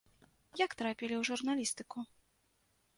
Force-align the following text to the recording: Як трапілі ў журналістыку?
Як 0.65 0.71
трапілі 0.79 1.15
ў 1.19 1.23
журналістыку? 1.31 1.97